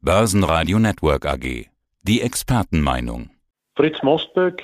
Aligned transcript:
Börsenradio 0.00 0.78
Network 0.78 1.26
AG. 1.26 1.66
Die 2.04 2.20
Expertenmeinung. 2.22 3.30
Fritz 3.74 4.00
Mosberg, 4.04 4.62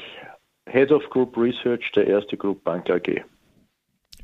Head 0.67 0.92
of 0.92 1.03
Group 1.10 1.37
Research 1.37 1.91
der 1.91 2.07
Erste 2.07 2.37
Group 2.37 2.62
Bank 2.62 2.88
AG. 2.88 3.25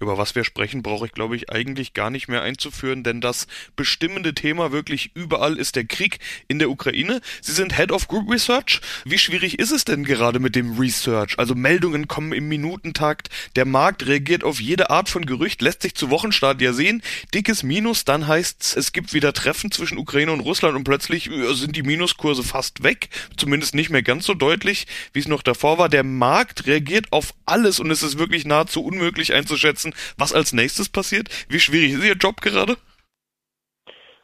Über 0.00 0.16
was 0.16 0.34
wir 0.34 0.44
sprechen, 0.44 0.82
brauche 0.82 1.04
ich, 1.04 1.12
glaube 1.12 1.37
ich, 1.37 1.50
eigentlich 1.50 1.92
gar 1.92 2.08
nicht 2.08 2.26
mehr 2.26 2.40
einzuführen, 2.40 3.02
denn 3.02 3.21
das 3.21 3.46
bestimmende 3.76 4.34
Thema 4.34 4.72
wirklich 4.72 5.10
überall 5.14 5.58
ist 5.58 5.76
der 5.76 5.84
Krieg 5.84 6.19
in 6.48 6.58
der 6.58 6.71
Ukraine. 6.71 7.21
Sie 7.42 7.53
sind 7.53 7.76
Head 7.76 7.92
of 7.92 8.08
Group 8.08 8.31
Research. 8.31 8.81
Wie 9.04 9.18
schwierig 9.18 9.58
ist 9.58 9.72
es 9.72 9.85
denn 9.85 10.04
gerade 10.04 10.38
mit 10.38 10.56
dem 10.56 10.78
Research? 10.78 11.38
Also 11.38 11.54
Meldungen 11.54 12.08
kommen 12.08 12.32
im 12.32 12.49
Minutentakt, 12.49 13.28
der 13.56 13.67
Markt 13.67 14.06
reagiert 14.06 14.42
auf 14.42 14.58
jede 14.58 14.88
Art 14.88 15.10
von 15.10 15.26
Gerücht, 15.26 15.60
lässt 15.60 15.82
sich 15.82 15.94
zu 15.94 16.09
Wochenstart 16.09 16.62
ja 16.62 16.73
sehen. 16.73 17.02
Dickes 17.34 17.62
Minus, 17.62 18.06
dann 18.06 18.27
heißt 18.27 18.78
es 18.78 18.92
gibt 18.92 19.12
wieder 19.12 19.34
Treffen 19.34 19.70
zwischen 19.70 19.98
Ukraine 19.98 20.32
und 20.32 20.41
Russland 20.41 20.77
und 20.77 20.84
plötzlich 20.84 21.28
sind 21.52 21.77
die 21.77 21.82
Minuskurse 21.82 22.42
fast 22.42 22.82
weg. 22.82 23.10
Zumindest 23.37 23.74
nicht 23.74 23.90
mehr 23.90 24.02
ganz 24.02 24.24
so 24.24 24.32
deutlich, 24.32 24.87
wie 25.12 25.18
es 25.18 25.28
noch 25.28 25.42
davor 25.42 25.76
war. 25.76 25.90
Der 25.90 26.04
Markt 26.04 26.66
reagiert 26.66 27.12
auf 27.12 27.34
alles 27.45 27.80
und 27.80 27.90
es 27.90 28.02
ist 28.02 28.18
wirklich 28.18 28.46
nahezu 28.46 28.82
unmöglich 28.82 29.34
einzuschätzen, 29.34 29.89
wissen, 29.90 30.14
was 30.16 30.32
als 30.32 30.52
nächstes 30.52 30.88
passiert? 30.88 31.28
Wie 31.48 31.60
schwierig 31.60 31.92
ist 31.92 32.04
Ihr 32.04 32.14
Job 32.14 32.40
gerade? 32.40 32.76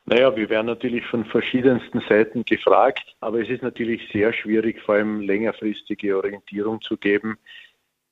Naja, 0.08 0.36
wir 0.36 0.48
werden 0.48 0.66
natürlich 0.66 1.04
von 1.06 1.24
verschiedensten 1.24 2.00
Seiten 2.08 2.44
gefragt, 2.44 3.16
aber 3.20 3.40
es 3.40 3.48
ist 3.48 3.62
natürlich 3.62 4.08
sehr 4.12 4.32
schwierig, 4.32 4.80
vor 4.80 4.94
allem 4.94 5.20
längerfristige 5.20 6.16
Orientierung 6.16 6.80
zu 6.80 6.96
geben. 6.96 7.38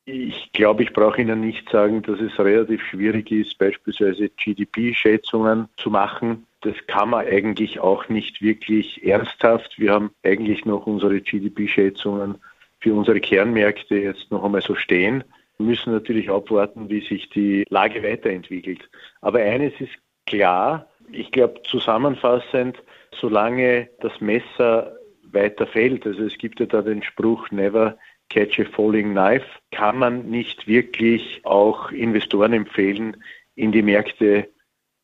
Ich 0.05 0.51
glaube, 0.53 0.83
ich 0.83 0.93
brauche 0.93 1.21
Ihnen 1.21 1.41
nicht 1.41 1.71
sagen, 1.71 2.03
dass 2.03 2.21
es 2.21 2.39
relativ 2.39 2.83
schwierig 2.91 3.31
ist, 3.31 3.57
beispielsweise 3.59 4.29
GDP-Schätzungen 4.29 5.69
zu 5.77 5.89
machen. 5.89 6.47
Das 6.63 6.75
kann 6.89 7.11
man 7.11 7.27
eigentlich 7.27 7.79
auch 7.79 8.09
nicht 8.09 8.43
wirklich 8.43 9.07
ernsthaft. 9.07 9.79
Wir 9.79 9.93
haben 9.93 10.11
eigentlich 10.25 10.65
noch 10.65 10.87
unsere 10.87 11.21
GDP-Schätzungen 11.21 12.37
für 12.81 12.93
unsere 12.93 13.21
Kernmärkte 13.21 13.95
jetzt 13.95 14.31
noch 14.31 14.45
einmal 14.45 14.63
so 14.63 14.75
stehen. 14.75 15.23
Wir 15.59 15.67
müssen 15.67 15.93
natürlich 15.93 16.31
abwarten, 16.31 16.89
wie 16.89 17.01
sich 17.01 17.29
die 17.31 17.65
Lage 17.69 18.03
weiterentwickelt. 18.03 18.89
Aber 19.21 19.39
eines 19.39 19.73
ist 19.81 19.95
klar, 20.27 20.89
ich 21.13 21.31
glaube 21.31 21.63
zusammenfassend, 21.65 22.83
solange 23.21 23.89
das 24.01 24.21
Messer 24.21 24.97
weiter 25.31 25.67
fällt, 25.67 26.07
also 26.07 26.25
es 26.25 26.37
gibt 26.39 26.61
ja 26.61 26.67
da 26.67 26.83
den 26.83 27.03
Spruch 27.03 27.51
Never 27.51 27.97
catch 28.31 28.59
a 28.61 28.65
falling 28.65 29.13
knife, 29.13 29.47
kann 29.71 29.99
man 29.99 30.29
nicht 30.29 30.67
wirklich 30.67 31.41
auch 31.45 31.91
Investoren 31.93 32.53
empfehlen, 32.53 33.17
in 33.55 33.71
die 33.71 33.83
Märkte 33.83 34.49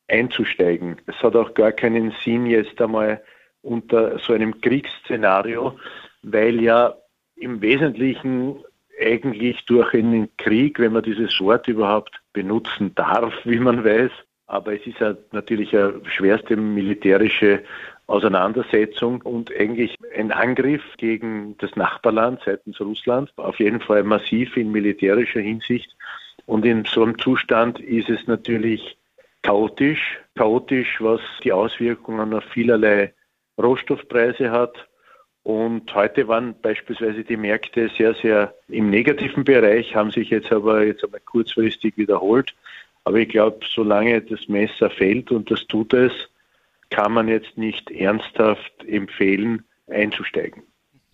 einzusteigen. 0.08 1.00
Es 1.06 1.16
hat 1.22 1.36
auch 1.36 1.54
gar 1.54 1.72
keinen 1.72 2.12
Sinn 2.24 2.46
jetzt 2.46 2.80
einmal 2.80 3.22
unter 3.62 4.18
so 4.18 4.32
einem 4.32 4.60
Kriegsszenario, 4.60 5.78
weil 6.22 6.60
ja 6.60 6.94
im 7.36 7.60
Wesentlichen 7.62 8.64
eigentlich 9.00 9.64
durch 9.66 9.94
einen 9.94 10.28
Krieg, 10.36 10.78
wenn 10.78 10.92
man 10.92 11.02
dieses 11.02 11.38
Wort 11.40 11.68
überhaupt 11.68 12.20
benutzen 12.32 12.94
darf, 12.94 13.32
wie 13.44 13.58
man 13.58 13.84
weiß. 13.84 14.10
Aber 14.46 14.74
es 14.74 14.84
ist 14.86 15.00
natürlich 15.32 15.76
eine 15.76 16.00
schwerste 16.06 16.56
militärische 16.56 17.62
Auseinandersetzung 18.08 19.22
und 19.22 19.54
eigentlich 19.56 19.94
ein 20.16 20.32
Angriff 20.32 20.82
gegen 20.96 21.56
das 21.58 21.76
Nachbarland 21.76 22.40
seitens 22.44 22.80
Russland, 22.80 23.32
auf 23.36 23.60
jeden 23.60 23.80
Fall 23.80 24.02
massiv 24.02 24.56
in 24.56 24.72
militärischer 24.72 25.40
Hinsicht. 25.40 25.94
Und 26.46 26.66
in 26.66 26.84
so 26.84 27.04
einem 27.04 27.16
Zustand 27.20 27.78
ist 27.78 28.10
es 28.10 28.26
natürlich 28.26 28.98
chaotisch, 29.42 30.18
chaotisch, 30.34 30.96
was 31.00 31.20
die 31.44 31.52
Auswirkungen 31.52 32.34
auf 32.34 32.42
vielerlei 32.52 33.14
Rohstoffpreise 33.56 34.50
hat, 34.50 34.88
und 35.42 35.94
heute 35.94 36.28
waren 36.28 36.54
beispielsweise 36.60 37.24
die 37.24 37.36
Märkte 37.36 37.90
sehr, 37.96 38.14
sehr 38.14 38.54
im 38.68 38.90
negativen 38.90 39.44
Bereich, 39.44 39.94
haben 39.94 40.10
sich 40.10 40.30
jetzt 40.30 40.52
aber 40.52 40.84
jetzt 40.84 41.02
einmal 41.02 41.20
kurzfristig 41.20 41.96
wiederholt. 41.96 42.54
Aber 43.04 43.16
ich 43.16 43.30
glaube, 43.30 43.60
solange 43.74 44.20
das 44.20 44.48
Messer 44.48 44.90
fällt 44.90 45.30
und 45.30 45.50
das 45.50 45.66
tut 45.66 45.94
es, 45.94 46.12
kann 46.90 47.12
man 47.12 47.28
jetzt 47.28 47.56
nicht 47.56 47.90
ernsthaft 47.90 48.72
empfehlen, 48.86 49.64
einzusteigen. 49.88 50.62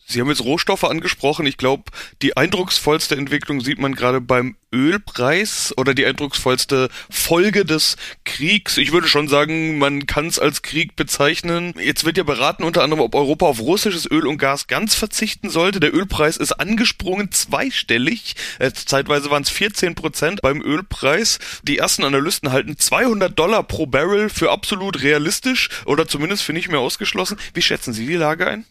Sie 0.08 0.20
haben 0.20 0.28
jetzt 0.28 0.44
Rohstoffe 0.44 0.84
angesprochen. 0.84 1.46
Ich 1.46 1.56
glaube, 1.56 1.90
die 2.22 2.36
eindrucksvollste 2.36 3.16
Entwicklung 3.16 3.60
sieht 3.60 3.80
man 3.80 3.96
gerade 3.96 4.20
beim 4.20 4.56
Ölpreis 4.72 5.74
oder 5.76 5.94
die 5.94 6.06
eindrucksvollste 6.06 6.90
Folge 7.10 7.64
des 7.64 7.96
Kriegs. 8.24 8.76
Ich 8.76 8.92
würde 8.92 9.08
schon 9.08 9.26
sagen, 9.26 9.78
man 9.78 10.06
kann 10.06 10.26
es 10.26 10.38
als 10.38 10.62
Krieg 10.62 10.94
bezeichnen. 10.94 11.74
Jetzt 11.80 12.04
wird 12.04 12.18
ja 12.18 12.22
beraten 12.22 12.62
unter 12.62 12.84
anderem, 12.84 13.02
ob 13.02 13.16
Europa 13.16 13.46
auf 13.46 13.58
russisches 13.58 14.08
Öl 14.08 14.28
und 14.28 14.38
Gas 14.38 14.68
ganz 14.68 14.94
verzichten 14.94 15.50
sollte. 15.50 15.80
Der 15.80 15.92
Ölpreis 15.92 16.36
ist 16.36 16.52
angesprungen, 16.52 17.32
zweistellig. 17.32 18.36
Äh, 18.60 18.70
zeitweise 18.72 19.30
waren 19.30 19.42
es 19.42 19.50
14 19.50 19.96
Prozent 19.96 20.40
beim 20.40 20.62
Ölpreis. 20.62 21.40
Die 21.64 21.78
ersten 21.78 22.04
Analysten 22.04 22.52
halten 22.52 22.78
200 22.78 23.36
Dollar 23.36 23.64
pro 23.64 23.86
Barrel 23.86 24.28
für 24.28 24.52
absolut 24.52 25.02
realistisch 25.02 25.68
oder 25.84 26.06
zumindest 26.06 26.44
für 26.44 26.52
nicht 26.52 26.68
mehr 26.68 26.80
ausgeschlossen. 26.80 27.38
Wie 27.54 27.62
schätzen 27.62 27.92
Sie 27.92 28.06
die 28.06 28.14
Lage 28.14 28.46
ein? 28.46 28.66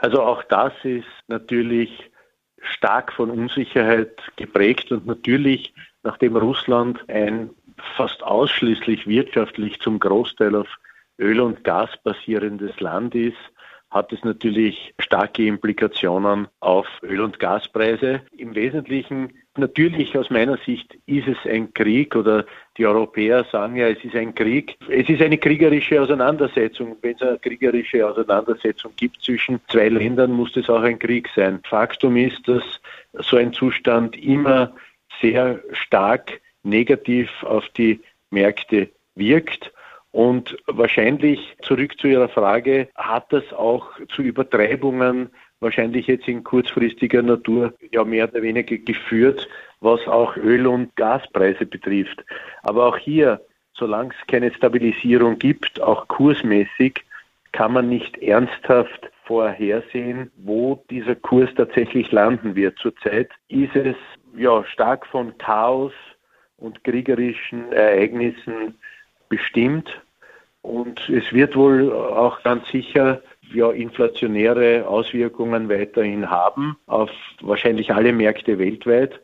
Also 0.00 0.22
auch 0.22 0.42
das 0.44 0.72
ist 0.82 1.06
natürlich 1.28 2.10
stark 2.62 3.12
von 3.12 3.30
Unsicherheit 3.30 4.18
geprägt 4.36 4.90
und 4.92 5.06
natürlich, 5.06 5.74
nachdem 6.02 6.36
Russland 6.36 6.98
ein 7.08 7.50
fast 7.96 8.22
ausschließlich 8.22 9.06
wirtschaftlich 9.06 9.78
zum 9.80 9.98
Großteil 9.98 10.54
auf 10.54 10.68
Öl 11.18 11.40
und 11.40 11.64
Gas 11.64 11.90
basierendes 12.02 12.80
Land 12.80 13.14
ist, 13.14 13.36
hat 13.90 14.12
es 14.12 14.22
natürlich 14.24 14.94
starke 15.00 15.44
Implikationen 15.46 16.46
auf 16.60 16.86
Öl- 17.02 17.20
und 17.20 17.40
Gaspreise. 17.40 18.22
Im 18.36 18.54
Wesentlichen 18.54 19.32
natürlich 19.56 20.16
aus 20.16 20.30
meiner 20.30 20.58
Sicht 20.58 20.96
ist 21.06 21.26
es 21.26 21.36
ein 21.44 21.74
Krieg 21.74 22.14
oder 22.14 22.46
die 22.78 22.86
Europäer 22.86 23.44
sagen 23.50 23.76
ja, 23.76 23.88
es 23.88 24.02
ist 24.04 24.14
ein 24.14 24.34
Krieg. 24.34 24.76
Es 24.88 25.08
ist 25.08 25.20
eine 25.20 25.38
kriegerische 25.38 26.00
Auseinandersetzung. 26.00 26.96
Wenn 27.02 27.16
es 27.16 27.22
eine 27.22 27.38
kriegerische 27.38 28.06
Auseinandersetzung 28.06 28.92
gibt 28.96 29.20
zwischen 29.22 29.60
zwei 29.68 29.88
Ländern, 29.88 30.32
muss 30.32 30.52
das 30.52 30.70
auch 30.70 30.82
ein 30.82 30.98
Krieg 30.98 31.28
sein. 31.34 31.60
Faktum 31.68 32.16
ist, 32.16 32.46
dass 32.46 32.62
so 33.14 33.36
ein 33.36 33.52
Zustand 33.52 34.16
immer 34.16 34.72
sehr 35.20 35.60
stark 35.72 36.40
negativ 36.62 37.28
auf 37.42 37.68
die 37.70 38.00
Märkte 38.30 38.88
wirkt 39.16 39.72
und 40.12 40.56
wahrscheinlich 40.66 41.56
zurück 41.62 41.98
zu 41.98 42.08
Ihrer 42.08 42.28
Frage, 42.28 42.88
hat 42.96 43.32
das 43.32 43.52
auch 43.52 43.86
zu 44.08 44.22
Übertreibungen 44.22 45.30
wahrscheinlich 45.60 46.06
jetzt 46.06 46.26
in 46.26 46.42
kurzfristiger 46.42 47.22
Natur 47.22 47.74
ja 47.92 48.02
mehr 48.04 48.28
oder 48.28 48.42
weniger 48.42 48.76
geführt, 48.78 49.46
was 49.80 50.00
auch 50.08 50.36
Öl- 50.36 50.66
und 50.66 50.94
Gaspreise 50.96 51.66
betrifft. 51.66 52.24
Aber 52.62 52.86
auch 52.86 52.96
hier, 52.96 53.40
solange 53.74 54.10
es 54.10 54.26
keine 54.26 54.52
Stabilisierung 54.52 55.38
gibt, 55.38 55.80
auch 55.80 56.08
kursmäßig, 56.08 57.04
kann 57.52 57.72
man 57.72 57.88
nicht 57.88 58.18
ernsthaft 58.18 59.10
vorhersehen, 59.24 60.30
wo 60.36 60.82
dieser 60.90 61.14
Kurs 61.14 61.50
tatsächlich 61.56 62.10
landen 62.10 62.56
wird. 62.56 62.78
Zurzeit 62.78 63.30
ist 63.48 63.76
es 63.76 63.96
ja 64.36 64.64
stark 64.64 65.06
von 65.06 65.36
Chaos 65.38 65.92
und 66.56 66.82
kriegerischen 66.84 67.72
Ereignissen 67.72 68.74
bestimmt. 69.30 69.88
Und 70.60 71.08
es 71.08 71.32
wird 71.32 71.56
wohl 71.56 71.90
auch 71.90 72.42
ganz 72.42 72.68
sicher 72.68 73.22
ja, 73.54 73.70
inflationäre 73.70 74.86
Auswirkungen 74.86 75.70
weiterhin 75.70 76.28
haben 76.28 76.76
auf 76.86 77.10
wahrscheinlich 77.40 77.94
alle 77.94 78.12
Märkte 78.12 78.58
weltweit. 78.58 79.20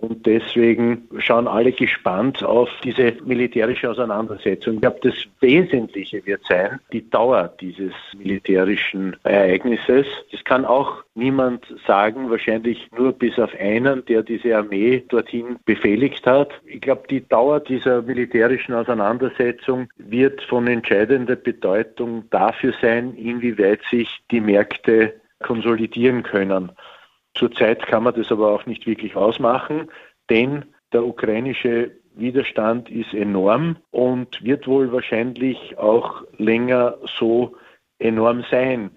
Und 0.00 0.26
deswegen 0.26 1.08
schauen 1.18 1.48
alle 1.48 1.72
gespannt 1.72 2.42
auf 2.42 2.68
diese 2.84 3.14
militärische 3.24 3.90
Auseinandersetzung. 3.90 4.74
Ich 4.74 4.80
glaube, 4.80 5.00
das 5.02 5.14
Wesentliche 5.40 6.24
wird 6.26 6.42
sein, 6.48 6.80
die 6.92 7.08
Dauer 7.08 7.52
dieses 7.60 7.92
militärischen 8.16 9.16
Ereignisses. 9.24 10.06
Das 10.32 10.44
kann 10.44 10.64
auch 10.64 11.04
niemand 11.14 11.66
sagen, 11.86 12.30
wahrscheinlich 12.30 12.88
nur 12.96 13.12
bis 13.12 13.38
auf 13.38 13.50
einen, 13.58 14.04
der 14.06 14.22
diese 14.22 14.56
Armee 14.56 15.04
dorthin 15.08 15.56
befehligt 15.64 16.26
hat. 16.26 16.52
Ich 16.66 16.80
glaube, 16.80 17.04
die 17.08 17.26
Dauer 17.26 17.60
dieser 17.60 18.02
militärischen 18.02 18.74
Auseinandersetzung 18.74 19.88
wird 19.96 20.42
von 20.42 20.66
entscheidender 20.66 21.36
Bedeutung 21.36 22.24
dafür 22.30 22.74
sein, 22.80 23.14
inwieweit 23.14 23.80
sich 23.90 24.08
die 24.30 24.40
Märkte 24.40 25.14
konsolidieren 25.42 26.22
können. 26.22 26.72
Zurzeit 27.36 27.86
kann 27.86 28.02
man 28.02 28.14
das 28.14 28.32
aber 28.32 28.50
auch 28.52 28.66
nicht 28.66 28.86
wirklich 28.86 29.14
ausmachen, 29.14 29.88
denn 30.30 30.64
der 30.92 31.04
ukrainische 31.04 31.92
Widerstand 32.14 32.90
ist 32.90 33.12
enorm 33.12 33.76
und 33.90 34.42
wird 34.42 34.66
wohl 34.66 34.90
wahrscheinlich 34.90 35.76
auch 35.78 36.22
länger 36.38 36.96
so 37.18 37.54
enorm 37.98 38.44
sein. 38.50 38.90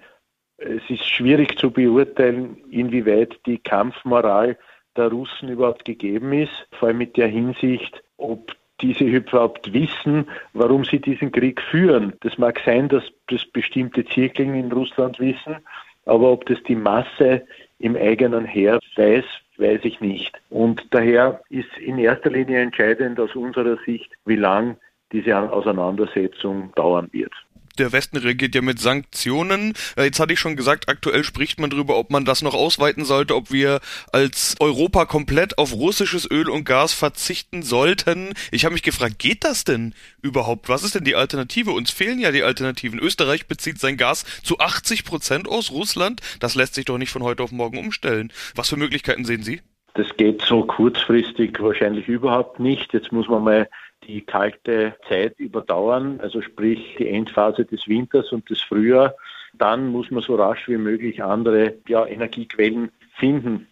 Es 0.57 0.81
ist 0.89 1.05
schwierig 1.05 1.57
zu 1.57 1.71
beurteilen, 1.71 2.57
inwieweit 2.71 3.39
die 3.45 3.57
Kampfmoral 3.57 4.57
der 4.95 5.09
Russen 5.09 5.49
überhaupt 5.49 5.85
gegeben 5.85 6.33
ist, 6.33 6.67
vor 6.71 6.89
allem 6.89 6.97
mit 6.97 7.17
der 7.17 7.27
Hinsicht, 7.27 8.01
ob 8.17 8.55
diese 8.81 9.03
überhaupt 9.03 9.73
wissen, 9.73 10.27
warum 10.53 10.85
sie 10.85 10.99
diesen 10.99 11.31
Krieg 11.31 11.61
führen. 11.61 12.13
Das 12.21 12.37
mag 12.37 12.61
sein, 12.65 12.87
dass 12.87 13.03
das 13.27 13.45
bestimmte 13.45 14.05
Zirkeln 14.05 14.53
in 14.55 14.71
Russland 14.71 15.19
wissen, 15.19 15.57
aber 16.05 16.31
ob 16.31 16.45
das 16.45 16.61
die 16.63 16.75
Masse 16.75 17.45
im 17.79 17.95
eigenen 17.95 18.45
Heer 18.45 18.79
weiß, 18.95 19.25
weiß 19.57 19.81
ich 19.83 19.99
nicht. 20.01 20.39
Und 20.49 20.85
daher 20.91 21.41
ist 21.49 21.77
in 21.77 21.97
erster 21.97 22.29
Linie 22.29 22.59
entscheidend 22.59 23.19
aus 23.19 23.35
unserer 23.35 23.77
Sicht, 23.85 24.11
wie 24.25 24.35
lang 24.35 24.77
diese 25.11 25.37
Auseinandersetzung 25.37 26.71
dauern 26.75 27.09
wird 27.11 27.33
der 27.79 27.91
Westen 27.91 28.17
reagiert 28.17 28.55
ja 28.55 28.61
mit 28.61 28.79
Sanktionen. 28.79 29.73
Äh, 29.95 30.03
jetzt 30.03 30.19
hatte 30.19 30.33
ich 30.33 30.39
schon 30.39 30.55
gesagt, 30.55 30.89
aktuell 30.89 31.23
spricht 31.23 31.59
man 31.59 31.69
darüber, 31.69 31.97
ob 31.97 32.11
man 32.11 32.25
das 32.25 32.41
noch 32.41 32.53
ausweiten 32.53 33.05
sollte, 33.05 33.35
ob 33.35 33.51
wir 33.51 33.79
als 34.11 34.55
Europa 34.59 35.05
komplett 35.05 35.57
auf 35.57 35.73
russisches 35.73 36.29
Öl 36.29 36.49
und 36.49 36.65
Gas 36.65 36.93
verzichten 36.93 37.63
sollten. 37.63 38.33
Ich 38.51 38.65
habe 38.65 38.73
mich 38.73 38.83
gefragt, 38.83 39.19
geht 39.19 39.43
das 39.43 39.63
denn 39.63 39.93
überhaupt? 40.21 40.69
Was 40.69 40.83
ist 40.83 40.95
denn 40.95 41.03
die 41.03 41.15
Alternative? 41.15 41.71
Uns 41.71 41.91
fehlen 41.91 42.19
ja 42.19 42.31
die 42.31 42.43
Alternativen. 42.43 42.99
Österreich 42.99 43.47
bezieht 43.47 43.79
sein 43.79 43.97
Gas 43.97 44.25
zu 44.43 44.59
80 44.59 45.05
Prozent 45.05 45.47
aus 45.47 45.71
Russland. 45.71 46.21
Das 46.39 46.55
lässt 46.55 46.75
sich 46.75 46.85
doch 46.85 46.97
nicht 46.97 47.11
von 47.11 47.23
heute 47.23 47.43
auf 47.43 47.51
morgen 47.51 47.77
umstellen. 47.77 48.31
Was 48.55 48.69
für 48.69 48.77
Möglichkeiten 48.77 49.25
sehen 49.25 49.43
Sie? 49.43 49.61
Das 49.95 50.07
geht 50.17 50.41
so 50.43 50.63
kurzfristig 50.63 51.59
wahrscheinlich 51.59 52.07
überhaupt 52.07 52.59
nicht. 52.59 52.93
Jetzt 52.93 53.11
muss 53.11 53.27
man 53.27 53.43
mal 53.43 53.69
die 54.03 54.21
kalte 54.21 54.95
Zeit 55.07 55.39
überdauern, 55.39 56.19
also 56.21 56.41
sprich 56.41 56.95
die 56.97 57.09
Endphase 57.09 57.65
des 57.65 57.87
Winters 57.87 58.31
und 58.31 58.49
des 58.49 58.61
Frühjahrs, 58.61 59.13
dann 59.53 59.87
muss 59.87 60.09
man 60.11 60.23
so 60.23 60.35
rasch 60.35 60.67
wie 60.67 60.77
möglich 60.77 61.23
andere 61.23 61.75
ja, 61.87 62.05
Energiequellen 62.05 62.91
finden. 63.15 63.67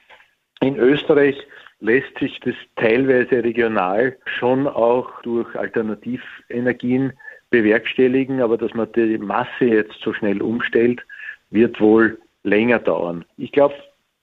In 0.62 0.78
Österreich 0.78 1.38
lässt 1.80 2.18
sich 2.20 2.40
das 2.40 2.56
teilweise 2.76 3.44
regional 3.44 4.18
schon 4.26 4.68
auch 4.68 5.22
durch 5.22 5.56
Alternativenergien 5.56 7.14
bewerkstelligen, 7.50 8.42
aber 8.42 8.58
dass 8.58 8.74
man 8.74 8.92
die 8.94 9.18
Masse 9.18 9.66
jetzt 9.66 10.00
so 10.02 10.14
schnell 10.14 10.42
umstellt, 10.42 11.06
wird 11.50 11.80
wohl 11.80 12.20
länger 12.44 12.80
dauern. 12.80 13.24
Ich 13.38 13.52
glaube, 13.52 13.76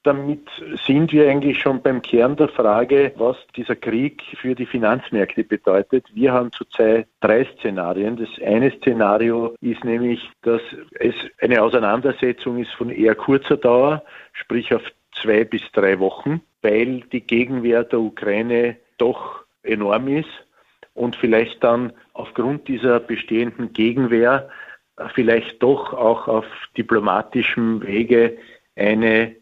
damit 0.04 0.46
sind 0.86 1.12
wir 1.12 1.28
eigentlich 1.28 1.60
schon 1.60 1.82
beim 1.82 2.02
Kern 2.02 2.36
der 2.36 2.48
Frage, 2.48 3.12
was 3.16 3.36
dieser 3.56 3.74
Krieg 3.74 4.22
für 4.40 4.54
die 4.54 4.66
Finanzmärkte 4.66 5.44
bedeutet. 5.44 6.06
Wir 6.14 6.32
haben 6.32 6.52
zurzeit 6.52 7.08
drei 7.20 7.46
Szenarien. 7.56 8.16
Das 8.16 8.28
eine 8.44 8.70
Szenario 8.70 9.54
ist 9.62 9.82
nämlich, 9.82 10.30
dass 10.42 10.60
es 11.00 11.14
eine 11.40 11.62
Auseinandersetzung 11.62 12.58
ist 12.58 12.72
von 12.72 12.90
eher 12.90 13.14
kurzer 13.14 13.56
Dauer, 13.56 14.04
sprich 14.34 14.74
auf 14.74 14.82
zwei 15.20 15.44
bis 15.44 15.62
drei 15.72 15.98
Wochen, 15.98 16.42
weil 16.60 17.00
die 17.12 17.22
Gegenwehr 17.22 17.82
der 17.84 18.00
Ukraine 18.00 18.76
doch 18.98 19.44
enorm 19.62 20.08
ist 20.08 20.28
und 20.92 21.16
vielleicht 21.16 21.64
dann 21.64 21.94
aufgrund 22.12 22.68
dieser 22.68 23.00
bestehenden 23.00 23.72
Gegenwehr 23.72 24.50
vielleicht 25.14 25.62
doch 25.62 25.94
auch 25.94 26.28
auf 26.28 26.46
diplomatischem 26.76 27.82
Wege 27.82 28.36
eine 28.76 29.34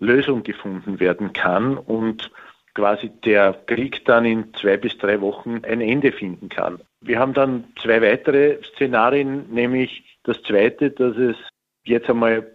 Lösung 0.00 0.42
gefunden 0.42 0.98
werden 0.98 1.32
kann 1.32 1.76
und 1.76 2.30
quasi 2.74 3.10
der 3.24 3.52
Krieg 3.66 4.04
dann 4.04 4.24
in 4.24 4.52
zwei 4.54 4.76
bis 4.76 4.96
drei 4.98 5.20
Wochen 5.20 5.62
ein 5.64 5.80
Ende 5.80 6.12
finden 6.12 6.48
kann. 6.48 6.80
Wir 7.00 7.18
haben 7.18 7.34
dann 7.34 7.64
zwei 7.80 8.00
weitere 8.02 8.58
Szenarien, 8.74 9.50
nämlich 9.50 10.04
das 10.24 10.42
zweite, 10.42 10.90
dass 10.90 11.16
es 11.16 11.36
jetzt 11.84 12.08
einmal 12.08 12.46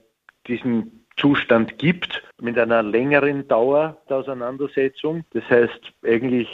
diesen 0.47 1.05
Zustand 1.17 1.77
gibt 1.77 2.23
mit 2.41 2.57
einer 2.57 2.83
längeren 2.83 3.47
Dauer 3.47 3.97
der 4.09 4.17
Auseinandersetzung. 4.17 5.23
Das 5.31 5.43
heißt 5.49 5.93
eigentlich 6.03 6.49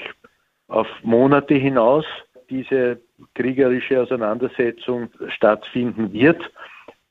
auf 0.67 0.87
Monate 1.03 1.55
hinaus 1.55 2.05
diese 2.49 3.01
kriegerische 3.33 4.01
Auseinandersetzung 4.01 5.09
stattfinden 5.29 6.13
wird 6.13 6.51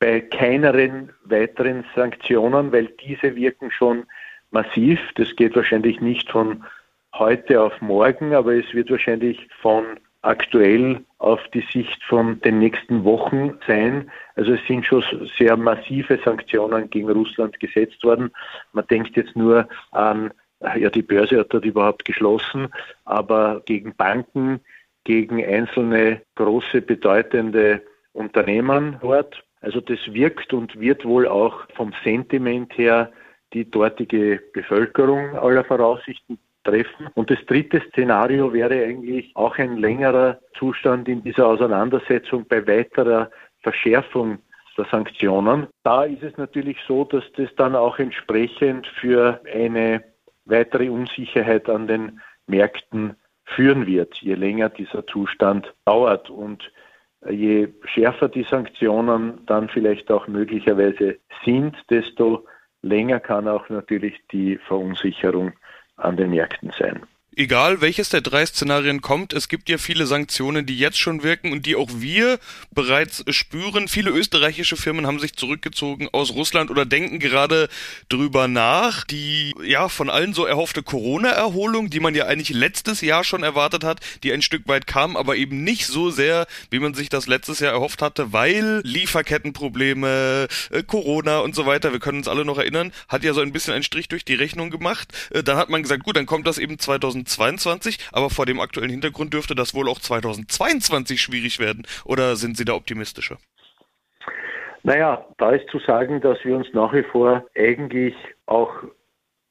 bei 0.01 0.19
keineren 0.19 1.13
weiteren 1.25 1.85
Sanktionen, 1.95 2.71
weil 2.71 2.87
diese 3.05 3.35
wirken 3.35 3.69
schon 3.69 4.05
massiv. 4.49 4.99
Das 5.13 5.33
geht 5.35 5.55
wahrscheinlich 5.55 6.01
nicht 6.01 6.29
von 6.31 6.63
heute 7.13 7.61
auf 7.61 7.79
morgen, 7.81 8.33
aber 8.33 8.55
es 8.55 8.73
wird 8.73 8.89
wahrscheinlich 8.89 9.47
von 9.61 9.85
aktuell 10.23 11.01
auf 11.19 11.39
die 11.53 11.63
Sicht 11.71 12.03
von 12.03 12.41
den 12.41 12.57
nächsten 12.57 13.03
Wochen 13.03 13.59
sein. 13.67 14.09
Also 14.35 14.53
es 14.53 14.65
sind 14.67 14.87
schon 14.87 15.03
sehr 15.37 15.55
massive 15.55 16.19
Sanktionen 16.25 16.89
gegen 16.89 17.09
Russland 17.09 17.59
gesetzt 17.59 18.03
worden. 18.03 18.31
Man 18.73 18.87
denkt 18.87 19.15
jetzt 19.15 19.35
nur 19.35 19.67
an, 19.91 20.33
ja, 20.79 20.89
die 20.89 21.03
Börse 21.03 21.39
hat 21.39 21.53
dort 21.53 21.65
überhaupt 21.65 22.05
geschlossen, 22.05 22.69
aber 23.05 23.61
gegen 23.67 23.95
Banken, 23.95 24.61
gegen 25.03 25.45
einzelne 25.45 26.23
große, 26.35 26.81
bedeutende 26.81 27.83
Unternehmen 28.13 28.97
dort 29.01 29.43
also 29.61 29.79
das 29.79 29.99
wirkt 30.07 30.53
und 30.53 30.79
wird 30.79 31.05
wohl 31.05 31.27
auch 31.27 31.67
vom 31.75 31.93
Sentiment 32.03 32.77
her 32.77 33.11
die 33.53 33.69
dortige 33.69 34.41
Bevölkerung 34.53 35.37
aller 35.37 35.63
Voraussichten 35.63 36.39
treffen. 36.63 37.07
Und 37.15 37.29
das 37.29 37.39
dritte 37.45 37.81
Szenario 37.89 38.53
wäre 38.53 38.83
eigentlich 38.83 39.31
auch 39.35 39.57
ein 39.57 39.77
längerer 39.77 40.39
Zustand 40.57 41.07
in 41.07 41.23
dieser 41.23 41.47
Auseinandersetzung 41.47 42.45
bei 42.47 42.65
weiterer 42.67 43.29
Verschärfung 43.61 44.39
der 44.77 44.85
Sanktionen. 44.85 45.67
Da 45.83 46.05
ist 46.05 46.23
es 46.23 46.37
natürlich 46.37 46.77
so, 46.87 47.03
dass 47.03 47.23
das 47.35 47.49
dann 47.55 47.75
auch 47.75 47.99
entsprechend 47.99 48.87
für 48.87 49.41
eine 49.53 50.03
weitere 50.45 50.89
Unsicherheit 50.89 51.69
an 51.69 51.87
den 51.87 52.21
Märkten 52.47 53.15
führen 53.45 53.85
wird, 53.85 54.15
je 54.21 54.33
länger 54.33 54.69
dieser 54.69 55.05
Zustand 55.07 55.73
dauert. 55.85 56.29
Und 56.29 56.71
je 57.29 57.69
schärfer 57.85 58.29
die 58.29 58.43
Sanktionen 58.43 59.45
dann 59.45 59.69
vielleicht 59.69 60.11
auch 60.11 60.27
möglicherweise 60.27 61.17
sind, 61.45 61.75
desto 61.89 62.45
länger 62.81 63.19
kann 63.19 63.47
auch 63.47 63.69
natürlich 63.69 64.19
die 64.31 64.57
Verunsicherung 64.57 65.53
an 65.97 66.17
den 66.17 66.31
Märkten 66.31 66.71
sein 66.77 67.01
egal 67.35 67.81
welches 67.81 68.09
der 68.09 68.21
drei 68.21 68.45
Szenarien 68.45 69.01
kommt, 69.01 69.33
es 69.33 69.47
gibt 69.47 69.69
ja 69.69 69.77
viele 69.77 70.05
Sanktionen, 70.05 70.65
die 70.65 70.77
jetzt 70.77 70.99
schon 70.99 71.23
wirken 71.23 71.51
und 71.51 71.65
die 71.65 71.75
auch 71.75 71.89
wir 71.95 72.39
bereits 72.71 73.23
spüren. 73.29 73.87
Viele 73.87 74.11
österreichische 74.11 74.75
Firmen 74.75 75.07
haben 75.07 75.19
sich 75.19 75.35
zurückgezogen 75.35 76.09
aus 76.11 76.31
Russland 76.31 76.69
oder 76.69 76.85
denken 76.85 77.19
gerade 77.19 77.69
drüber 78.09 78.47
nach. 78.47 79.05
Die 79.05 79.53
ja 79.63 79.87
von 79.89 80.09
allen 80.09 80.33
so 80.33 80.45
erhoffte 80.45 80.83
Corona-Erholung, 80.83 81.89
die 81.89 81.99
man 81.99 82.15
ja 82.15 82.25
eigentlich 82.25 82.49
letztes 82.49 83.01
Jahr 83.01 83.23
schon 83.23 83.43
erwartet 83.43 83.83
hat, 83.83 83.99
die 84.23 84.33
ein 84.33 84.41
Stück 84.41 84.67
weit 84.67 84.85
kam, 84.85 85.15
aber 85.15 85.35
eben 85.37 85.63
nicht 85.63 85.87
so 85.87 86.09
sehr, 86.09 86.47
wie 86.69 86.79
man 86.79 86.93
sich 86.93 87.09
das 87.09 87.27
letztes 87.27 87.59
Jahr 87.59 87.71
erhofft 87.71 88.01
hatte, 88.01 88.33
weil 88.33 88.81
Lieferkettenprobleme, 88.83 90.47
äh, 90.71 90.83
Corona 90.83 91.39
und 91.39 91.55
so 91.55 91.65
weiter, 91.65 91.93
wir 91.93 91.99
können 91.99 92.19
uns 92.19 92.27
alle 92.27 92.43
noch 92.43 92.57
erinnern, 92.57 92.91
hat 93.07 93.23
ja 93.23 93.33
so 93.33 93.41
ein 93.41 93.53
bisschen 93.53 93.73
einen 93.73 93.83
Strich 93.83 94.09
durch 94.09 94.25
die 94.25 94.35
Rechnung 94.35 94.69
gemacht. 94.69 95.13
Äh, 95.31 95.43
dann 95.43 95.57
hat 95.57 95.69
man 95.69 95.81
gesagt, 95.81 96.03
gut, 96.03 96.17
dann 96.17 96.25
kommt 96.25 96.45
das 96.45 96.57
eben 96.57 96.77
2000 96.77 97.20
2022, 97.25 97.97
aber 98.11 98.29
vor 98.29 98.45
dem 98.45 98.59
aktuellen 98.59 98.89
Hintergrund 98.89 99.33
dürfte 99.33 99.55
das 99.55 99.73
wohl 99.73 99.89
auch 99.89 99.99
2022 99.99 101.21
schwierig 101.21 101.59
werden. 101.59 101.83
Oder 102.05 102.35
sind 102.35 102.57
Sie 102.57 102.65
da 102.65 102.73
optimistischer? 102.73 103.37
Naja, 104.83 105.25
da 105.37 105.51
ist 105.51 105.69
zu 105.69 105.79
sagen, 105.79 106.21
dass 106.21 106.43
wir 106.43 106.55
uns 106.55 106.67
nach 106.73 106.93
wie 106.93 107.03
vor 107.03 107.45
eigentlich 107.55 108.15
auch 108.47 108.73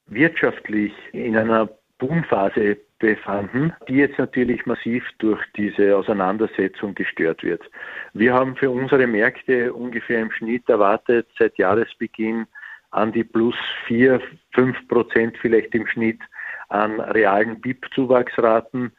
wirtschaftlich 0.06 0.92
in 1.12 1.36
einer 1.36 1.68
Boomphase 1.98 2.78
befanden, 2.98 3.72
die 3.88 3.94
jetzt 3.94 4.18
natürlich 4.18 4.66
massiv 4.66 5.04
durch 5.18 5.40
diese 5.56 5.96
Auseinandersetzung 5.96 6.94
gestört 6.94 7.42
wird. 7.42 7.62
Wir 8.12 8.34
haben 8.34 8.56
für 8.56 8.70
unsere 8.70 9.06
Märkte 9.06 9.72
ungefähr 9.72 10.20
im 10.20 10.32
Schnitt 10.32 10.68
erwartet, 10.68 11.28
seit 11.38 11.56
Jahresbeginn 11.58 12.46
an 12.90 13.12
die 13.12 13.24
plus 13.24 13.54
vier, 13.86 14.20
fünf 14.52 14.76
Prozent 14.88 15.36
vielleicht 15.40 15.74
im 15.74 15.86
Schnitt 15.86 16.20
an 16.70 17.00
realen 17.00 17.60
BIP-Zuwachsraten. 17.60 18.92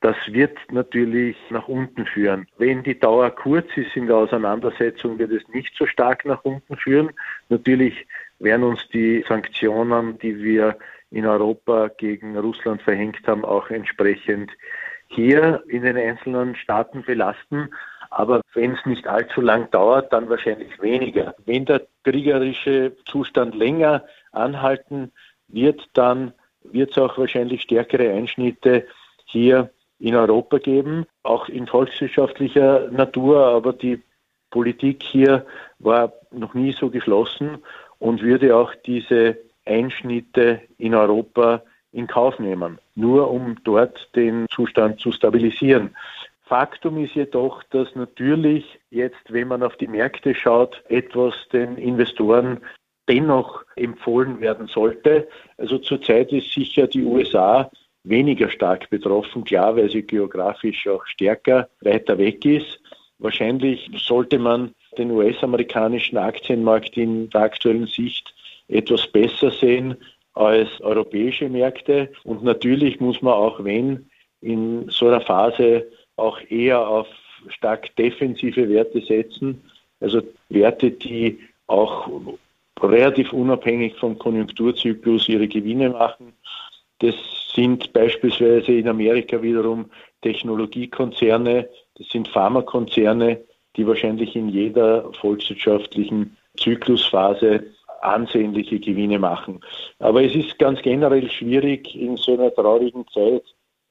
Das 0.00 0.16
wird 0.28 0.56
natürlich 0.70 1.36
nach 1.50 1.68
unten 1.68 2.06
führen. 2.06 2.46
Wenn 2.58 2.82
die 2.82 2.98
Dauer 2.98 3.30
kurz 3.30 3.66
ist 3.76 3.96
in 3.96 4.06
der 4.06 4.16
Auseinandersetzung, 4.16 5.18
wird 5.18 5.32
es 5.32 5.46
nicht 5.48 5.74
so 5.76 5.86
stark 5.86 6.24
nach 6.24 6.44
unten 6.44 6.76
führen. 6.76 7.10
Natürlich 7.48 8.06
werden 8.38 8.62
uns 8.62 8.88
die 8.88 9.24
Sanktionen, 9.28 10.18
die 10.18 10.42
wir 10.42 10.76
in 11.10 11.26
Europa 11.26 11.88
gegen 11.96 12.36
Russland 12.36 12.82
verhängt 12.82 13.26
haben, 13.26 13.44
auch 13.44 13.70
entsprechend 13.70 14.50
hier 15.08 15.62
in 15.68 15.82
den 15.82 15.96
einzelnen 15.96 16.56
Staaten 16.56 17.02
belasten. 17.02 17.70
Aber 18.10 18.42
wenn 18.54 18.72
es 18.72 18.84
nicht 18.86 19.06
allzu 19.06 19.40
lang 19.40 19.70
dauert, 19.70 20.12
dann 20.12 20.28
wahrscheinlich 20.28 20.80
weniger. 20.80 21.34
Wenn 21.44 21.64
der 21.64 21.86
kriegerische 22.04 22.96
Zustand 23.06 23.54
länger 23.54 24.04
anhalten 24.32 25.12
wird, 25.48 25.88
dann 25.94 26.32
wird 26.72 26.90
es 26.92 26.98
auch 26.98 27.18
wahrscheinlich 27.18 27.62
stärkere 27.62 28.10
Einschnitte 28.10 28.86
hier 29.24 29.70
in 29.98 30.14
Europa 30.14 30.58
geben, 30.58 31.06
auch 31.22 31.48
in 31.48 31.66
volkswirtschaftlicher 31.66 32.90
Natur, 32.90 33.46
aber 33.46 33.72
die 33.72 34.02
Politik 34.50 35.02
hier 35.02 35.46
war 35.78 36.12
noch 36.30 36.54
nie 36.54 36.72
so 36.72 36.90
geschlossen 36.90 37.58
und 37.98 38.22
würde 38.22 38.56
auch 38.56 38.74
diese 38.74 39.38
Einschnitte 39.64 40.60
in 40.78 40.94
Europa 40.94 41.62
in 41.92 42.06
Kauf 42.06 42.38
nehmen, 42.38 42.78
nur 42.94 43.30
um 43.30 43.56
dort 43.64 44.14
den 44.14 44.46
Zustand 44.50 45.00
zu 45.00 45.12
stabilisieren. 45.12 45.96
Faktum 46.44 47.02
ist 47.02 47.14
jedoch, 47.14 47.62
dass 47.70 47.94
natürlich 47.96 48.78
jetzt, 48.90 49.32
wenn 49.32 49.48
man 49.48 49.64
auf 49.64 49.76
die 49.76 49.88
Märkte 49.88 50.34
schaut, 50.34 50.80
etwas 50.88 51.34
den 51.52 51.76
Investoren 51.76 52.60
dennoch 53.08 53.64
empfohlen 53.76 54.40
werden 54.40 54.66
sollte. 54.66 55.28
Also 55.58 55.78
zurzeit 55.78 56.32
ist 56.32 56.52
sicher 56.52 56.86
die 56.86 57.02
USA 57.02 57.70
weniger 58.04 58.48
stark 58.48 58.88
betroffen, 58.90 59.44
klar, 59.44 59.76
weil 59.76 59.90
sie 59.90 60.02
geografisch 60.02 60.86
auch 60.86 61.04
stärker 61.06 61.68
weiter 61.80 62.18
weg 62.18 62.44
ist. 62.44 62.80
Wahrscheinlich 63.18 63.90
sollte 63.96 64.38
man 64.38 64.74
den 64.98 65.10
US-amerikanischen 65.10 66.18
Aktienmarkt 66.18 66.96
in 66.96 67.30
der 67.30 67.42
aktuellen 67.42 67.86
Sicht 67.86 68.34
etwas 68.68 69.06
besser 69.06 69.50
sehen 69.50 69.96
als 70.34 70.80
europäische 70.80 71.48
Märkte. 71.48 72.12
Und 72.24 72.44
natürlich 72.44 73.00
muss 73.00 73.22
man 73.22 73.32
auch, 73.34 73.64
wenn 73.64 74.08
in 74.40 74.88
so 74.90 75.08
einer 75.08 75.20
Phase 75.20 75.86
auch 76.16 76.38
eher 76.48 76.86
auf 76.86 77.08
stark 77.48 77.94
defensive 77.96 78.68
Werte 78.68 79.00
setzen, 79.00 79.62
also 80.00 80.22
Werte, 80.48 80.90
die 80.90 81.38
auch 81.66 82.08
relativ 82.82 83.32
unabhängig 83.32 83.96
vom 83.96 84.18
Konjunkturzyklus 84.18 85.28
ihre 85.28 85.48
Gewinne 85.48 85.90
machen. 85.90 86.32
Das 86.98 87.14
sind 87.54 87.92
beispielsweise 87.92 88.72
in 88.72 88.88
Amerika 88.88 89.40
wiederum 89.40 89.86
Technologiekonzerne, 90.22 91.68
das 91.96 92.08
sind 92.08 92.28
Pharmakonzerne, 92.28 93.40
die 93.76 93.86
wahrscheinlich 93.86 94.34
in 94.36 94.48
jeder 94.48 95.12
volkswirtschaftlichen 95.14 96.36
Zyklusphase 96.56 97.64
ansehnliche 98.02 98.78
Gewinne 98.78 99.18
machen. 99.18 99.60
Aber 99.98 100.22
es 100.22 100.34
ist 100.34 100.58
ganz 100.58 100.80
generell 100.82 101.30
schwierig, 101.30 101.94
in 101.94 102.16
so 102.16 102.34
einer 102.34 102.54
traurigen 102.54 103.06
Zeit 103.08 103.42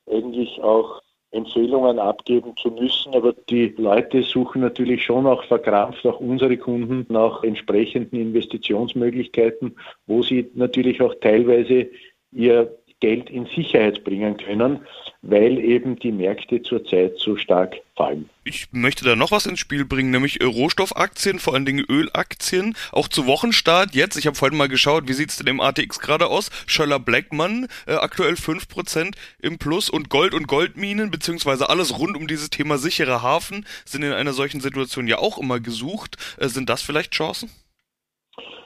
eigentlich 0.08 0.62
auch 0.62 1.02
Empfehlungen 1.36 2.00
abgeben 2.00 2.56
zu 2.58 2.70
müssen. 2.70 3.14
Aber 3.14 3.34
die 3.50 3.74
Leute 3.78 4.24
suchen 4.24 4.62
natürlich 4.62 5.04
schon 5.04 5.28
auch 5.28 5.44
verkrampft, 5.44 6.06
auch 6.06 6.20
unsere 6.20 6.58
Kunden, 6.58 7.06
nach 7.10 7.44
entsprechenden 7.44 8.20
Investitionsmöglichkeiten, 8.20 9.76
wo 10.08 10.24
sie 10.24 10.50
natürlich 10.56 11.02
auch 11.02 11.14
teilweise 11.22 11.88
ihr 12.32 12.76
Geld 13.00 13.30
in 13.30 13.46
Sicherheit 13.56 14.04
bringen 14.04 14.38
können, 14.38 14.86
weil 15.22 15.60
eben 15.60 15.98
die 15.98 16.12
Märkte 16.12 16.62
zurzeit 16.62 17.18
so 17.18 17.36
stark 17.36 17.76
fallen. 17.96 18.30
Ich 18.44 18.68
möchte 18.72 19.04
da 19.04 19.16
noch 19.16 19.32
was 19.32 19.46
ins 19.46 19.60
Spiel 19.60 19.86
bringen, 19.86 20.12
nämlich 20.12 20.40
Rohstoffaktien, 20.42 21.40
vor 21.40 21.54
allen 21.54 21.66
Dingen 21.66 21.86
Ölaktien, 21.90 22.76
auch 22.92 23.08
zu 23.08 23.26
Wochenstart 23.26 23.96
jetzt. 23.96 24.18
Ich 24.18 24.28
habe 24.28 24.36
vorhin 24.36 24.58
mal 24.58 24.70
geschaut, 24.70 25.08
wie 25.08 25.14
sieht's 25.14 25.38
denn 25.38 25.48
im 25.48 25.60
ATX 25.60 26.00
gerade 26.00 26.28
aus? 26.28 26.52
Schöller 26.68 27.00
Blackman, 27.00 27.68
äh, 27.88 27.94
aktuell 27.94 28.36
5% 28.36 29.16
im 29.42 29.58
Plus 29.58 29.90
und 29.90 30.10
Gold 30.10 30.34
und 30.34 30.48
Goldminen, 30.48 31.12
beziehungsweise 31.12 31.70
alles 31.70 32.00
rund 32.00 32.16
um 32.16 32.28
dieses 32.28 32.50
Thema 32.50 32.78
sicherer 32.78 33.22
Hafen, 33.22 33.66
sind 33.84 34.04
in 34.04 34.14
einer 34.14 34.34
solchen 34.34 34.62
Situation 34.62 35.08
ja 35.08 35.18
auch 35.18 35.38
immer 35.38 35.60
gesucht. 35.60 36.18
Äh, 36.40 36.48
sind 36.48 36.70
das 36.70 36.82
vielleicht 36.82 37.14
Chancen? 37.14 37.50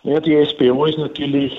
Ja, 0.03 0.19
die 0.19 0.45
SBO 0.45 0.85
ist 0.85 0.97
natürlich 0.97 1.57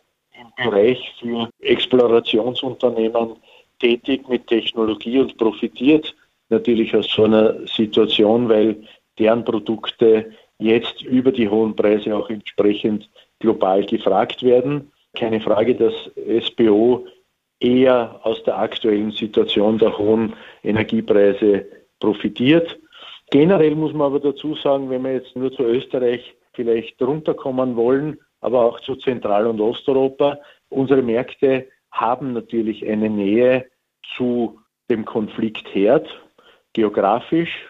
Bereich 0.57 1.12
für 1.21 1.49
Explorationsunternehmen 1.61 3.37
tätig 3.78 4.28
mit 4.28 4.47
Technologie 4.47 5.21
und 5.21 5.37
profitiert 5.38 6.14
natürlich 6.49 6.95
aus 6.95 7.09
so 7.11 7.25
einer 7.25 7.66
Situation, 7.66 8.49
weil 8.49 8.76
deren 9.19 9.45
Produkte 9.45 10.33
jetzt 10.59 11.02
über 11.02 11.33
die 11.33 11.49
hohen 11.49 11.75
Preise 11.75 12.14
auch 12.14 12.28
entsprechend 12.28 13.09
global 13.38 13.85
gefragt 13.87 14.42
werden. 14.42 14.90
Keine 15.14 15.40
Frage, 15.40 15.75
dass 15.75 15.95
SBO 16.45 17.07
eher 17.61 18.21
aus 18.23 18.42
der 18.45 18.59
aktuellen 18.59 19.12
Situation 19.12 19.78
der 19.78 19.97
hohen 19.97 20.35
Energiepreise 20.62 21.66
profitiert. 21.99 22.78
Generell 23.30 23.75
muss 23.75 23.92
man 23.92 24.07
aber 24.09 24.21
dazu 24.21 24.54
sagen, 24.57 24.90
wenn 24.90 25.02
wir 25.02 25.14
jetzt 25.14 25.37
nur 25.37 25.52
zu 25.52 25.62
Österreich 25.62 26.35
vielleicht 26.52 27.00
runterkommen 27.00 27.76
wollen, 27.76 28.19
aber 28.40 28.64
auch 28.64 28.80
zu 28.80 28.97
Zentral- 28.97 29.47
und 29.47 29.61
Osteuropa. 29.61 30.38
Unsere 30.68 31.02
Märkte 31.02 31.68
haben 31.90 32.32
natürlich 32.32 32.87
eine 32.88 33.11
Nähe 33.11 33.66
zu 34.16 34.61
dem 34.88 35.04
Konfliktherd, 35.04 36.09
geografisch. 36.73 37.68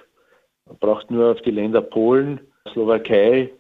Man 0.67 0.79
braucht 0.79 1.11
nur 1.11 1.33
auf 1.33 1.43
die 1.43 1.51
Länder 1.51 1.81
Polen, 1.81 2.41
Slowakei, 2.73 3.51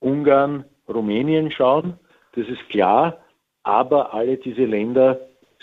Ungarn, 0.00 0.64
Rumänien 0.88 1.50
schauen. 1.50 1.98
Das 2.34 2.48
ist 2.48 2.68
klar. 2.68 3.18
Aber 3.62 4.14
alle 4.14 4.36
diese 4.36 4.64
Länder 4.64 5.20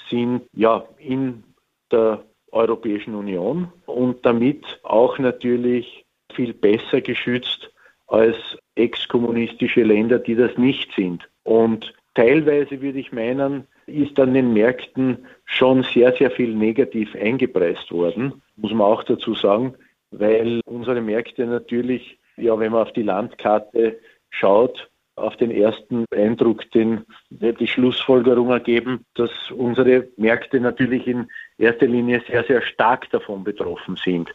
sind 0.09 0.43
ja 0.53 0.85
in 0.97 1.43
der 1.91 2.23
Europäischen 2.51 3.15
Union 3.15 3.71
und 3.85 4.25
damit 4.25 4.63
auch 4.83 5.17
natürlich 5.17 6.05
viel 6.33 6.53
besser 6.53 7.01
geschützt 7.01 7.71
als 8.07 8.35
exkommunistische 8.75 9.83
Länder, 9.83 10.19
die 10.19 10.35
das 10.35 10.57
nicht 10.57 10.93
sind. 10.95 11.27
Und 11.43 11.93
teilweise 12.13 12.81
würde 12.81 12.99
ich 12.99 13.11
meinen, 13.11 13.67
ist 13.87 14.19
an 14.19 14.33
den 14.33 14.53
Märkten 14.53 15.25
schon 15.45 15.83
sehr, 15.83 16.13
sehr 16.13 16.31
viel 16.31 16.53
negativ 16.55 17.15
eingepreist 17.15 17.91
worden, 17.91 18.41
muss 18.55 18.71
man 18.71 18.87
auch 18.87 19.03
dazu 19.03 19.35
sagen, 19.35 19.75
weil 20.11 20.61
unsere 20.65 21.01
Märkte 21.01 21.45
natürlich, 21.45 22.19
ja, 22.37 22.57
wenn 22.57 22.71
man 22.71 22.83
auf 22.83 22.93
die 22.93 23.03
Landkarte 23.03 23.99
schaut, 24.29 24.89
auf 25.15 25.37
den 25.37 25.51
ersten 25.51 26.05
Eindruck 26.13 26.69
den, 26.71 27.05
die 27.29 27.67
Schlussfolgerung 27.67 28.49
ergeben, 28.49 29.05
dass 29.15 29.31
unsere 29.51 30.07
Märkte 30.17 30.59
natürlich 30.59 31.07
in 31.07 31.27
erster 31.57 31.87
Linie 31.87 32.21
sehr, 32.27 32.43
sehr 32.43 32.61
stark 32.61 33.09
davon 33.11 33.43
betroffen 33.43 33.95
sind. 33.95 34.33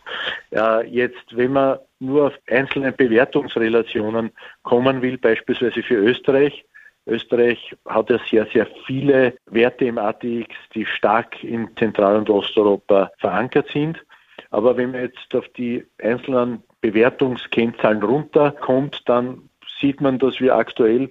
Ja, 0.50 0.80
jetzt, 0.80 1.36
wenn 1.36 1.52
man 1.52 1.78
nur 1.98 2.28
auf 2.28 2.38
einzelne 2.48 2.92
Bewertungsrelationen 2.92 4.30
kommen 4.62 5.02
will, 5.02 5.18
beispielsweise 5.18 5.82
für 5.82 5.96
Österreich, 5.96 6.64
Österreich 7.06 7.74
hat 7.86 8.10
ja 8.10 8.18
sehr, 8.30 8.46
sehr 8.52 8.66
viele 8.86 9.34
Werte 9.46 9.86
im 9.86 9.98
ATX, 9.98 10.54
die 10.74 10.86
stark 10.86 11.42
in 11.42 11.68
Zentral- 11.76 12.16
und 12.16 12.30
Osteuropa 12.30 13.10
verankert 13.18 13.68
sind. 13.72 13.98
Aber 14.50 14.76
wenn 14.76 14.92
man 14.92 15.02
jetzt 15.02 15.34
auf 15.34 15.48
die 15.56 15.84
einzelnen 16.02 16.62
Bewertungskennzahlen 16.80 18.02
runterkommt, 18.02 19.02
dann 19.06 19.49
sieht 19.80 20.00
man, 20.00 20.18
dass 20.18 20.40
wir 20.40 20.54
aktuell 20.54 21.10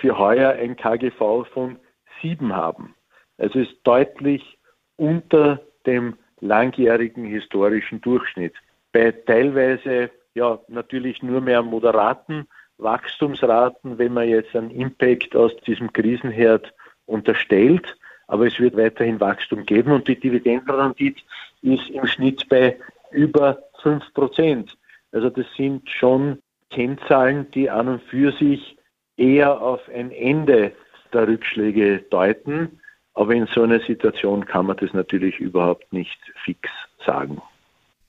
für 0.00 0.18
heuer 0.18 0.52
ein 0.52 0.76
KGV 0.76 1.46
von 1.52 1.78
7 2.22 2.54
haben. 2.54 2.94
Also 3.38 3.60
ist 3.60 3.76
deutlich 3.84 4.58
unter 4.96 5.60
dem 5.86 6.16
langjährigen 6.40 7.24
historischen 7.24 8.00
Durchschnitt. 8.00 8.54
Bei 8.92 9.12
teilweise 9.12 10.10
ja 10.34 10.58
natürlich 10.68 11.22
nur 11.22 11.40
mehr 11.40 11.62
moderaten 11.62 12.46
Wachstumsraten, 12.78 13.98
wenn 13.98 14.14
man 14.14 14.28
jetzt 14.28 14.54
einen 14.56 14.70
Impact 14.70 15.36
aus 15.36 15.54
diesem 15.66 15.92
Krisenherd 15.92 16.72
unterstellt, 17.06 17.96
aber 18.26 18.46
es 18.46 18.58
wird 18.60 18.76
weiterhin 18.76 19.20
Wachstum 19.20 19.66
geben 19.66 19.92
und 19.92 20.06
die 20.08 20.18
Dividendenrendite 20.18 21.20
ist 21.62 21.90
im 21.90 22.06
Schnitt 22.06 22.48
bei 22.48 22.78
über 23.10 23.58
5 23.82 24.14
Prozent. 24.14 24.78
Also 25.12 25.30
das 25.30 25.46
sind 25.56 25.88
schon 25.90 26.40
Kennzahlen, 26.70 27.50
die 27.52 27.68
an 27.68 27.88
und 27.88 28.02
für 28.04 28.32
sich 28.32 28.76
eher 29.16 29.60
auf 29.60 29.80
ein 29.88 30.10
Ende 30.10 30.72
der 31.12 31.28
Rückschläge 31.28 31.98
deuten. 32.10 32.80
Aber 33.14 33.34
in 33.34 33.46
so 33.52 33.62
einer 33.62 33.80
Situation 33.80 34.46
kann 34.46 34.66
man 34.66 34.76
das 34.76 34.92
natürlich 34.92 35.38
überhaupt 35.38 35.92
nicht 35.92 36.18
fix 36.44 36.68
sagen. 37.04 37.42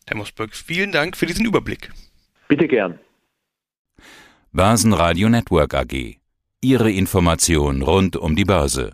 Herr 0.07 0.17
Mosberg, 0.17 0.55
vielen 0.55 0.91
Dank 0.91 1.17
für 1.17 1.25
diesen 1.25 1.45
Überblick. 1.45 1.89
Bitte 2.47 2.67
gern. 2.67 2.99
Börsenradio 4.51 5.29
Network 5.29 5.73
AG. 5.73 6.17
Ihre 6.61 6.91
Information 6.91 7.81
rund 7.81 8.15
um 8.15 8.35
die 8.35 8.45
Börse. 8.45 8.93